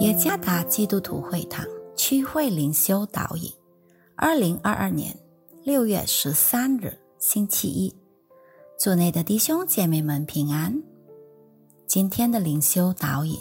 [0.00, 1.64] 耶加达基督徒会堂
[1.96, 3.50] 区会灵修导引，
[4.16, 5.16] 二零二二年
[5.62, 7.94] 六月十三日星期一，
[8.78, 10.82] 主内的弟兄姐妹们平安。
[11.86, 13.38] 今天的灵修导引，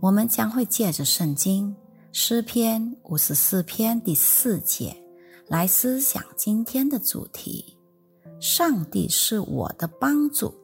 [0.00, 1.74] 我们将会借着圣经
[2.12, 4.96] 诗篇五十四篇第四节
[5.48, 7.76] 来思想今天的主题：
[8.40, 10.54] 上帝是我的帮助。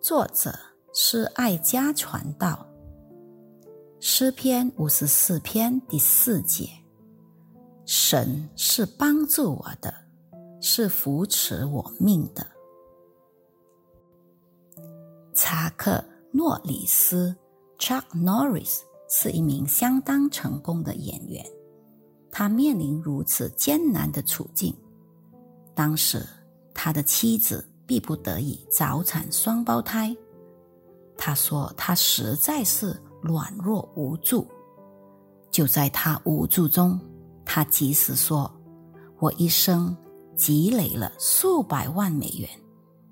[0.00, 0.52] 作者
[0.92, 2.66] 是爱家传道。
[4.06, 6.68] 诗篇五十四篇第四节：
[7.86, 9.94] 神是帮助我的，
[10.60, 12.46] 是扶持我命的。
[15.32, 15.92] 查克·
[16.32, 17.34] 诺里斯
[17.78, 21.42] （Chuck Norris） 是一名相当成功的演员。
[22.30, 24.76] 他面临如此艰难的处境，
[25.74, 26.22] 当时
[26.74, 30.14] 他的妻子逼不得已早产双胞胎。
[31.16, 32.94] 他说：“他实在是……”
[33.26, 34.46] 软弱无助，
[35.50, 37.00] 就在他无助中，
[37.42, 38.54] 他及时说
[39.18, 39.96] ：“我一生
[40.36, 42.46] 积累了数百万美元，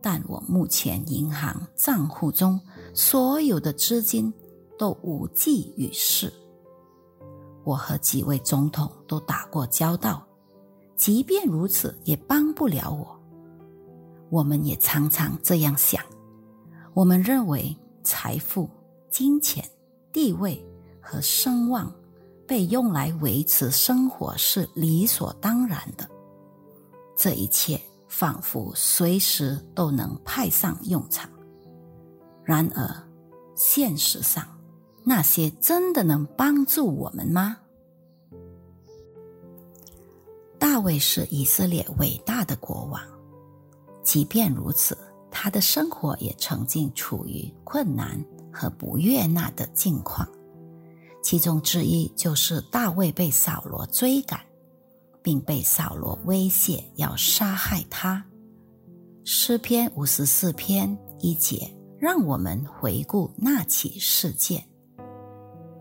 [0.03, 2.61] 但我目前银行账户中
[2.93, 4.31] 所有的资金
[4.79, 6.31] 都无济于事。
[7.65, 10.23] 我和几位总统都打过交道，
[10.95, 13.19] 即便如此，也帮不了我。
[14.29, 16.05] 我们也常常这样想，
[16.93, 18.69] 我们认为财富、
[19.09, 19.65] 金钱。”
[20.13, 20.63] 地位
[21.01, 21.93] 和声望
[22.47, 26.09] 被用来维持生活是理所当然的，
[27.17, 31.31] 这一切仿佛随时都能派上用场。
[32.45, 33.09] 然而，
[33.55, 34.47] 现实上，
[35.03, 37.57] 那些真的能帮助我们吗？
[40.59, 43.01] 大卫是以色列伟大的国王，
[44.03, 44.97] 即便如此，
[45.31, 48.23] 他的生活也曾经处于困难。
[48.53, 50.29] 和不悦纳的境况，
[51.23, 54.41] 其中之一就是大卫被扫罗追赶，
[55.23, 58.25] 并被扫罗威胁要杀害他。
[59.25, 64.63] 诗篇五十四篇一节，让我们回顾那起事件。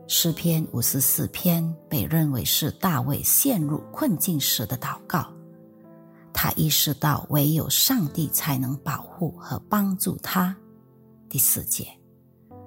[0.07, 5.25] 诗篇五十四篇被认为是大卫陷入困境时的祷告，
[6.33, 10.55] 他意识到唯有上帝才能保护和帮助他。
[11.29, 12.00] 第四节。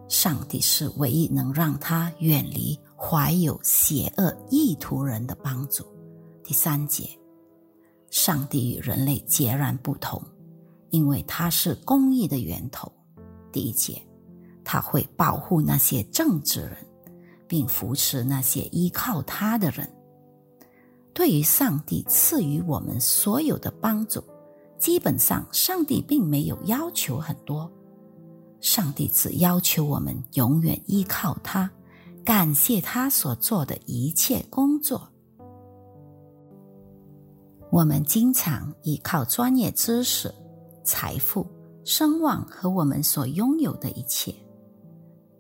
[0.09, 5.85] 上帝是唯一能让他远离怀有邪恶意图人的帮助。
[6.43, 7.09] 第三节，
[8.11, 10.23] 上帝与人类截然不同，
[10.91, 12.91] 因为他是公义的源头。
[13.51, 14.01] 第一节，
[14.63, 16.77] 他会保护那些正直人，
[17.49, 19.91] 并扶持那些依靠他的人。
[21.13, 24.23] 对于上帝赐予我们所有的帮助，
[24.79, 27.71] 基本上上帝并没有要求很多。
[28.65, 31.71] 上帝只要求我们永远依靠他，
[32.25, 35.07] 感谢他所做的一切工作。
[37.71, 40.35] 我们经常依靠专业知识、
[40.83, 41.47] 财富、
[41.85, 44.35] 声望和我们所拥有的一切，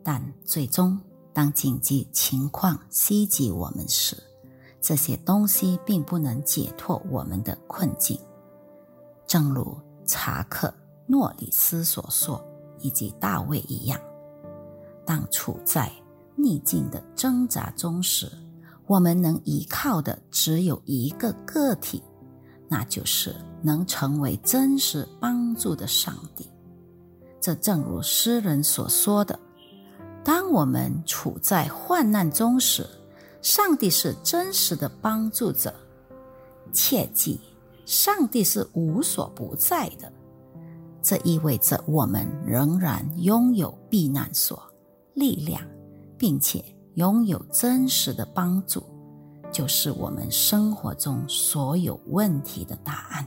[0.03, 1.01] 但最终
[1.33, 4.23] 当紧急情况袭击我们时，
[4.83, 8.21] 这些东西并不能解脱我们的困境。
[9.27, 9.75] 正如
[10.05, 10.69] 查克·
[11.06, 12.39] 诺里斯所说。
[12.84, 13.99] 以及大卫一样，
[15.06, 15.91] 当处在
[16.37, 18.31] 逆境的挣扎中时，
[18.87, 22.03] 我们能依靠的只有一个个体，
[22.69, 26.47] 那就是能成为真实帮助的上帝。
[27.41, 29.39] 这正如诗人所说的
[30.23, 32.87] ：“当我们处在患难中时，
[33.41, 35.73] 上帝是真实的帮助者。
[36.71, 37.41] 切记，
[37.87, 40.12] 上帝是无所不在的。”
[41.04, 44.60] 这意味着我们仍然拥有避难所、
[45.12, 45.61] 力量，
[46.17, 46.64] 并且
[46.94, 48.82] 拥有真实的帮助，
[49.52, 53.26] 就是我们生活中所有问题的答案。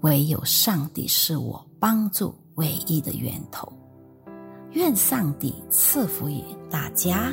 [0.00, 3.72] 唯有上帝是我帮助唯一的源头。
[4.72, 7.32] 愿上帝赐福于大家。